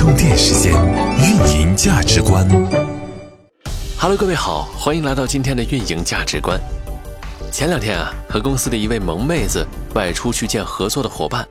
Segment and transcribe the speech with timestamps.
[0.00, 0.72] 充电时间，
[1.18, 2.48] 运营价值观。
[3.98, 6.58] Hello，各位好，欢迎来到今天的运营价值观。
[7.52, 9.62] 前两天啊，和公司的一位萌妹子
[9.94, 11.46] 外出去见合作的伙伴，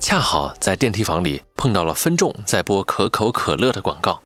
[0.00, 4.22] 恰好在电梯房里碰到了分众在播可口可乐的广告。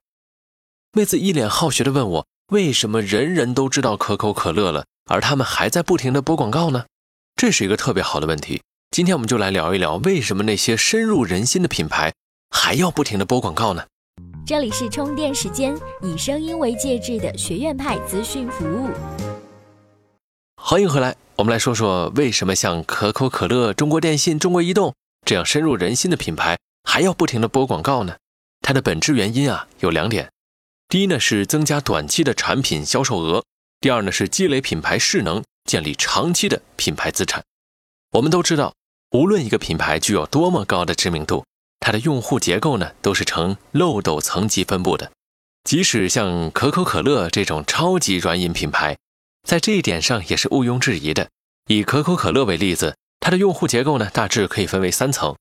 [0.93, 6.85] 妹子一脸好学的问我，为什么人人都知道可口可乐了，而他们还在不停的播广告呢？
[7.35, 8.62] 这是一个特别好的问题。
[8.93, 12.12] 今天我们就来聊一聊，为什么那些深入人心的品牌
[12.59, 13.84] 还要不停的播广告呢？
[14.45, 18.88] 这里是充电时间，以声音为介质的学院派资讯服务。
[20.60, 24.95] 欢迎回来，我们来说说为什么像可口可乐、中国电信、中国移动
[25.27, 28.16] 这样深入人心的品牌还要不停的播广告呢？
[28.62, 30.32] 它的本质原因啊有两点，
[30.88, 33.45] 第一呢是增加短期的产品销售额，
[33.80, 37.45] 第二呢是积累品牌势能，建立长期的品牌资产。
[38.12, 38.73] 我们都知道。
[39.12, 41.45] 无论一个品牌具有多么高的知名度，
[41.80, 45.12] 它的用户结构呢都是呈漏斗层级分布的。
[45.65, 48.96] 即使像可口可乐这种超级软饮品牌，
[49.43, 51.29] 在这一点上也是毋庸置疑的。
[51.68, 55.37] 以可口可乐为例子，它的用户结构呢大致可以分为三层：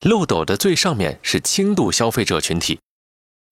[0.00, 2.80] 漏斗的最上面是轻度消费者群体，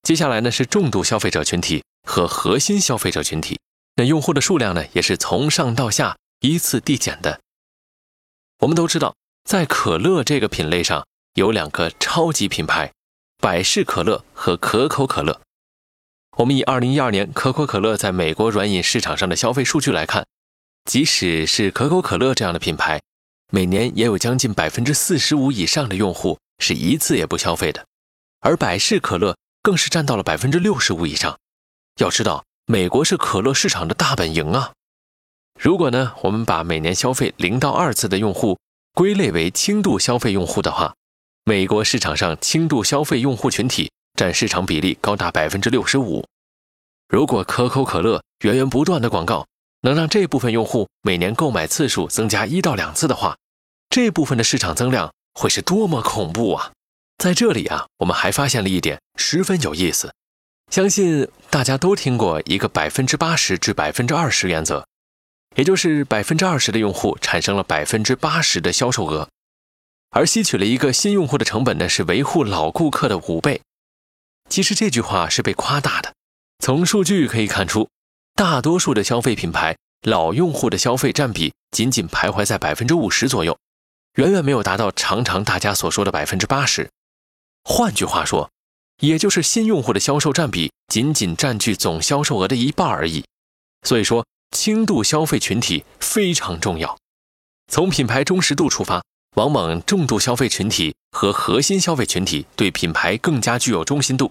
[0.02, 3.58] 接下来呢是重度消费者群体和核心消费者群体。
[3.96, 7.40] 那用户的数量呢也是从上到下依次递减的。
[8.60, 9.14] 我们都知道。
[9.44, 12.92] 在可乐这个品类上，有两个超级品牌，
[13.38, 15.40] 百事可乐和可口可乐。
[16.36, 20.26] 我们以二零一二年可口可乐在美国软饮市场上的消费数据来看，
[20.84, 23.00] 即使是可口可乐这样的品牌，
[23.50, 27.86] 每年也有将近百分之四十五以上的用户是一次也不消费的，
[28.40, 31.38] 而百事可乐更是占到了百分之六十五以上。
[31.98, 34.72] 要知道，美国是可乐市场的大本营啊。
[35.58, 38.58] 如果呢，我们把每年消费零到二次的用户，
[38.92, 40.94] 归类为轻度消费用户的话，
[41.44, 46.24] 美国市场上轻度消费用户群体占市场比例高达百分之六十五。
[47.08, 49.48] 如果可口可乐源源不断的广告
[49.80, 53.36] 能让这部分用户每年购买次数增加一到两次的话，
[53.90, 56.70] 这部分的市场增量会是多么恐怖啊！
[57.18, 60.14] 在这里啊，我们还发现了一点十分有意思，
[60.70, 64.86] 相信大家都听过一个百分之八十至百分之二十原则。
[65.56, 69.28] 也就是百分之二十的用户产生了百分之八十的销售额，
[70.12, 73.60] 而吸取了一个新用户的成本呢是维护老顾客的五倍。
[74.48, 76.14] 其实这句话是被夸大的。
[76.60, 77.88] 从数据可以看出，
[78.34, 83.58] 大多数的消费品牌老用户的消费占比仅仅徘徊在百分之五十左右，
[84.14, 86.88] 远远没有达到常常大家所说的百分之八十。
[87.64, 88.50] 换句话说，
[89.00, 93.24] 也就是新用户的销售占比仅仅占据总销售额的一半而已。
[93.82, 94.24] 所以说。
[94.54, 96.98] 轻度消费群体非常重要。
[97.68, 99.02] 从品牌忠实度出发，
[99.34, 104.30] 往往重度消费群体和核心消费群体对品牌更加具有忠心度。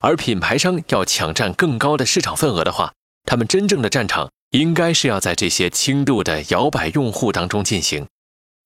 [0.00, 2.92] 而品牌商要抢占更高的市场份额的话，
[3.24, 8.06] 他们真正的战场应该是要在这些轻度的摇摆用户当中进行，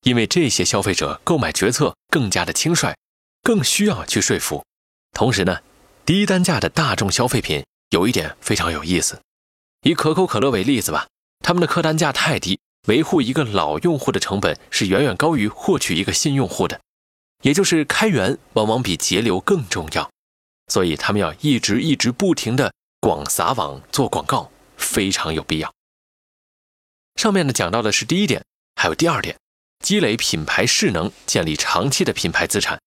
[0.03, 2.95] 因为这些消费者购买决策更加的轻率，
[3.43, 4.63] 更需要去说服。
[5.13, 5.61] 同时呢，
[6.05, 9.21] 低单价的大众消费品有一点非常有意思。
[9.83, 11.09] 以可口可乐为例子吧，
[11.43, 16.81] 他们的客单价太低，维护一个老用户的成本是远远高于获取一个新用户的，
[17.43, 20.11] 也就是开源往往比节流更重要，
[20.67, 25.73] 所以他们要一直一直不停的广撒网做广告，非常有必要。
[27.15, 28.45] 上面呢讲到的是第一点，
[28.75, 29.39] 还有第二点，
[29.79, 32.81] 积累品牌势能，建立长期的品牌资产。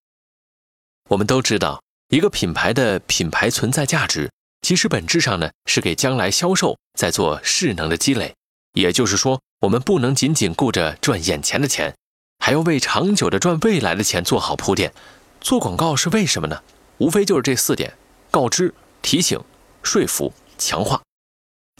[1.10, 4.30] 我们都知道，一个品牌的品牌存在价值。
[4.62, 8.36] 其实本质上呢，是给将来销售在做势能的积累。
[8.76, 11.96] 也就是说，我们不能仅仅顾着赚眼前的钱，
[12.38, 14.94] 还要为长久的赚未来的钱做好铺垫。
[15.42, 16.62] 做广告是为什么呢？
[17.00, 17.94] 无非就是这四点：
[18.30, 19.42] 告知、提醒、
[19.82, 21.02] 说服、强化。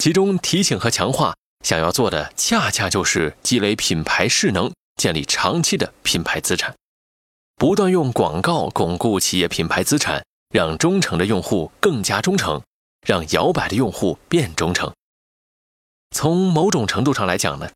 [0.02, 6.76] 其中提醒和强化想要做的，恰恰就是积累品牌势能，建立长期的品牌资产，
[7.56, 12.62] 不断用广告巩固企业品牌资产，让忠诚的用户更加忠诚。
[13.06, 14.92] 让摇摆的用户变忠诚。
[16.16, 17.70] 从某种程度上来讲呢，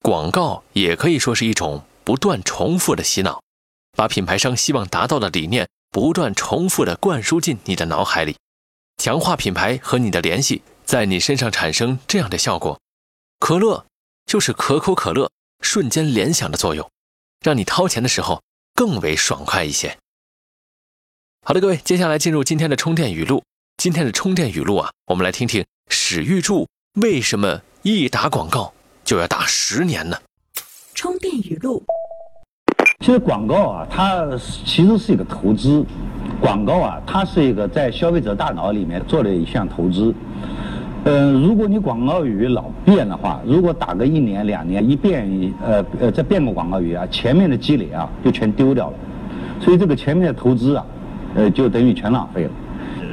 [0.00, 3.40] 广告也可以说是一种不断重复的洗脑，
[3.92, 8.36] 把品牌商希望达到的理念不断重复的灌输进你的脑海里，
[8.96, 12.80] 强化品牌和你的联系，在你身上产生这样的效果。
[13.38, 13.86] 可乐
[14.26, 15.30] 就是可口可乐
[15.60, 16.90] 瞬间联想的作用，
[17.44, 18.42] 让你掏钱的时候
[18.74, 19.96] 更为爽快一些。
[21.46, 23.44] 好的，各位，接下来进入今天的充电语录。
[23.76, 26.68] 今天的充电语录啊，我们来听听史玉柱
[27.00, 28.70] 为什么一打广告
[29.02, 30.16] 就要打十年呢？
[30.94, 31.82] 充电语录。
[33.00, 34.28] 其实广告啊，它
[34.66, 35.82] 其实是一个投资，
[36.38, 40.14] 广告啊，它是一个在消费者大脑里面做的一项投资。
[41.04, 45.26] 呃，如果你广告语老变的话，如果打个一年两年一变，
[45.64, 48.96] 呃呃再变个广告语啊，前面的积累啊就全丢掉了，
[49.62, 50.84] 所以这个前面的投资啊，
[51.36, 52.50] 呃就等于全浪费了。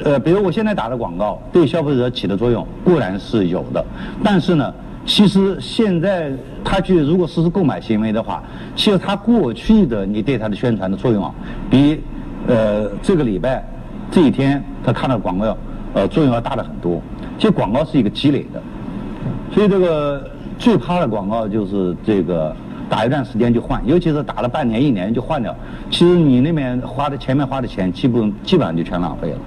[0.03, 3.83] 呃，比如我现在打的广告对消费者起的作用固然是有的，
[4.23, 4.73] 但是呢，
[5.05, 6.31] 其实现在
[6.63, 8.43] 他去如果实施购买行为的话，
[8.75, 11.33] 其实他过去的你对他的宣传的作用啊，
[11.69, 12.01] 比
[12.47, 13.63] 呃这个礼拜
[14.11, 15.57] 这一天他看到广告
[15.93, 17.01] 呃作用要大的很多。
[17.37, 18.61] 其实广告是一个积累的，
[19.53, 22.53] 所以这个最怕的广告就是这个
[22.89, 25.55] 打一段时间就换，尤其是打了半年一年就换掉。
[25.89, 29.37] 其实你那边花的前面花的钱，基本基本上就全浪费了。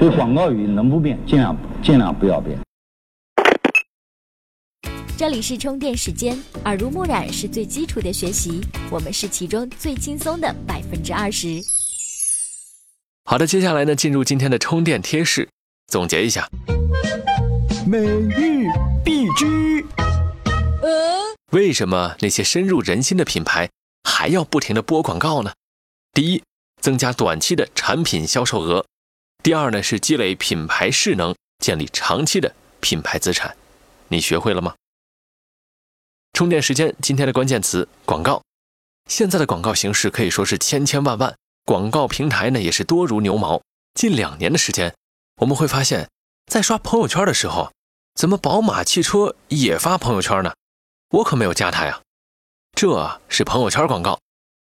[0.00, 2.58] 所以广告语能不变，尽量尽量不要变。
[5.14, 11.60] 这里是充电时间，耳濡目染是最基础的学习，我们是其中最轻松的百分之二十。
[13.26, 15.46] 好的，接下来呢，进入今天的充电贴士，
[15.88, 16.48] 总结一下。
[17.86, 18.64] 每日
[19.04, 19.84] 必知。
[21.52, 23.68] 为什么那些深入人心的品牌
[24.04, 25.52] 还要不停的播广告呢？
[26.14, 26.42] 第一，
[26.80, 28.82] 增加短期的产品销售额；
[29.42, 33.56] 第二呢，是积累品牌势能，建立长期的品牌资产。
[34.08, 34.74] 你学会了吗？
[36.34, 38.42] 充电时间，今天的关键词：广告。
[39.08, 41.34] 现在的广告形式可以说是千千万万，
[41.64, 43.62] 广告平台呢也是多如牛毛。
[43.94, 44.94] 近两年的时间，
[45.36, 46.10] 我们会发现，
[46.46, 47.72] 在刷朋友圈的时候。
[48.14, 50.52] 怎么宝马汽车也发朋友圈呢？
[51.10, 52.02] 我可没有加他呀。
[52.72, 54.20] 这是朋友圈广告，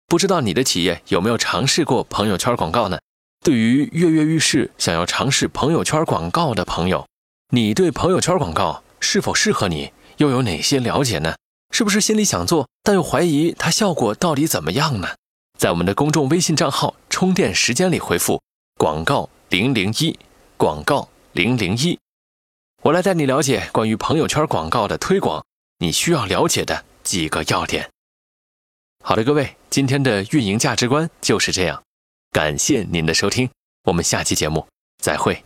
[0.07, 3.00] 不知道你的企业有没有尝试过朋友圈广告呢？
[3.43, 7.05] 对于跃跃欲试想要尝试朋友圈广告的朋友，
[7.49, 11.35] 你对朋友圈广告是否适合你，又有哪些了解呢？
[11.71, 15.09] 是不是心里想做，但又怀疑它效果到底怎么样呢？
[15.59, 18.41] 在我们的公众微信账号“充电时间”里回复
[18.79, 20.17] “广告零零一”，
[20.55, 21.99] 广告零零一。
[22.83, 25.43] 我来带你了解关于朋友圈广告的推广，
[25.79, 27.89] 你需要了解的几个要点。
[29.03, 31.83] 好的，各位，今天的运营价值观就是这样。
[32.33, 33.47] 感谢您的收听，
[33.83, 35.44] 我们下期节目再会。